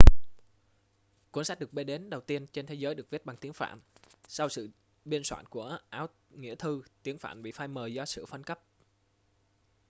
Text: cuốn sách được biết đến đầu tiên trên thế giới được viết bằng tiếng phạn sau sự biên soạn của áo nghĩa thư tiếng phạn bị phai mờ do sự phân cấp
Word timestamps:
cuốn 1.31 1.45
sách 1.45 1.59
được 1.59 1.73
biết 1.73 1.83
đến 1.83 2.09
đầu 2.09 2.21
tiên 2.21 2.47
trên 2.47 2.65
thế 2.67 2.75
giới 2.75 2.95
được 2.95 3.09
viết 3.09 3.25
bằng 3.25 3.37
tiếng 3.37 3.53
phạn 3.53 3.79
sau 4.27 4.49
sự 4.49 4.69
biên 5.05 5.21
soạn 5.23 5.45
của 5.45 5.77
áo 5.89 6.07
nghĩa 6.29 6.55
thư 6.55 6.81
tiếng 7.03 7.19
phạn 7.19 7.41
bị 7.41 7.51
phai 7.51 7.67
mờ 7.67 7.87
do 7.87 8.05
sự 8.05 8.25
phân 8.25 8.43
cấp 8.43 8.59